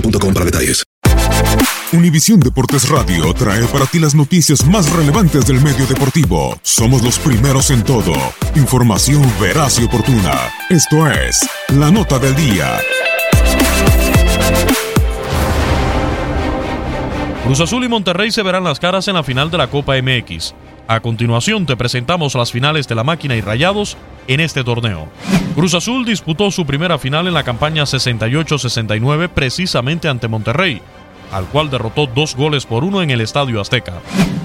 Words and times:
boostmobile.com 0.00 0.34
para 0.34 0.44
detalles. 0.44 0.82
Univisión 1.92 2.40
Deportes 2.40 2.88
Radio 2.88 3.32
trae 3.32 3.64
para 3.66 3.86
ti 3.86 3.98
las 3.98 4.14
noticias 4.14 4.66
más 4.66 4.90
relevantes 4.92 5.46
del 5.46 5.60
medio 5.60 5.86
deportivo. 5.86 6.58
Somos 6.62 7.02
los 7.02 7.18
primeros 7.18 7.70
en 7.70 7.84
todo. 7.84 8.12
Información 8.56 9.22
veraz 9.40 9.78
y 9.78 9.84
oportuna. 9.84 10.34
Esto 10.68 11.08
es 11.10 11.48
La 11.68 11.90
Nota 11.90 12.18
del 12.18 12.34
Día. 12.34 12.78
Cruz 17.44 17.60
Azul 17.60 17.84
y 17.84 17.88
Monterrey 17.88 18.32
se 18.32 18.42
verán 18.42 18.64
las 18.64 18.80
caras 18.80 19.06
en 19.06 19.14
la 19.14 19.22
final 19.22 19.50
de 19.52 19.58
la 19.58 19.68
Copa 19.68 19.94
MX. 20.02 20.54
A 20.88 21.00
continuación 21.00 21.66
te 21.66 21.76
presentamos 21.76 22.36
las 22.36 22.52
finales 22.52 22.86
de 22.86 22.94
la 22.94 23.02
máquina 23.02 23.34
y 23.34 23.40
rayados 23.40 23.96
en 24.28 24.38
este 24.38 24.62
torneo. 24.62 25.08
Cruz 25.56 25.74
Azul 25.74 26.04
disputó 26.04 26.52
su 26.52 26.64
primera 26.64 26.96
final 26.96 27.26
en 27.26 27.34
la 27.34 27.42
campaña 27.42 27.82
68-69 27.82 29.28
precisamente 29.28 30.08
ante 30.08 30.28
Monterrey, 30.28 30.80
al 31.32 31.46
cual 31.46 31.70
derrotó 31.70 32.06
dos 32.06 32.36
goles 32.36 32.66
por 32.66 32.84
uno 32.84 33.02
en 33.02 33.10
el 33.10 33.20
Estadio 33.20 33.60
Azteca. 33.60 33.94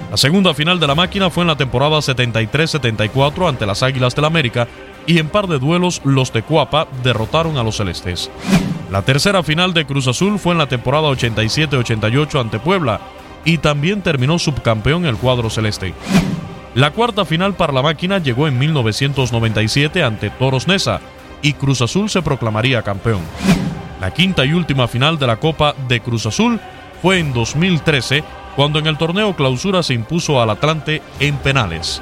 La 0.09 0.17
segunda 0.17 0.55
final 0.55 0.79
de 0.79 0.87
la 0.87 0.95
máquina 0.95 1.29
fue 1.29 1.43
en 1.43 1.49
la 1.49 1.57
temporada 1.57 1.97
73-74 1.97 3.47
ante 3.47 3.67
las 3.67 3.83
Águilas 3.83 4.15
del 4.15 4.25
América 4.25 4.67
y 5.05 5.19
en 5.19 5.29
par 5.29 5.47
de 5.47 5.59
duelos 5.59 6.01
los 6.03 6.33
de 6.33 6.41
Cuapa 6.41 6.87
derrotaron 7.03 7.57
a 7.57 7.63
los 7.63 7.77
celestes. 7.77 8.31
La 8.89 9.03
tercera 9.03 9.43
final 9.43 9.75
de 9.75 9.85
Cruz 9.85 10.07
Azul 10.07 10.39
fue 10.39 10.53
en 10.53 10.57
la 10.57 10.67
temporada 10.67 11.07
87-88 11.09 12.41
ante 12.41 12.59
Puebla 12.59 12.99
y 13.45 13.57
también 13.57 14.01
terminó 14.01 14.39
subcampeón 14.39 15.05
el 15.05 15.17
cuadro 15.17 15.49
celeste. 15.49 15.93
La 16.73 16.91
cuarta 16.91 17.25
final 17.25 17.55
para 17.55 17.73
la 17.73 17.81
máquina 17.81 18.19
llegó 18.19 18.47
en 18.47 18.57
1997 18.57 20.03
ante 20.03 20.29
Toros 20.29 20.67
Nesa 20.67 21.01
y 21.41 21.53
Cruz 21.53 21.81
Azul 21.81 22.09
se 22.09 22.21
proclamaría 22.21 22.81
campeón. 22.81 23.21
La 23.99 24.11
quinta 24.11 24.45
y 24.45 24.53
última 24.53 24.87
final 24.87 25.19
de 25.19 25.27
la 25.27 25.37
Copa 25.37 25.75
de 25.87 25.99
Cruz 25.99 26.25
Azul 26.25 26.59
fue 27.01 27.19
en 27.19 27.33
2013 27.33 28.23
cuando 28.55 28.79
en 28.79 28.87
el 28.87 28.97
torneo 28.97 29.35
clausura 29.35 29.83
se 29.83 29.93
impuso 29.93 30.41
al 30.41 30.49
Atlante 30.49 31.01
en 31.19 31.35
penales. 31.37 32.01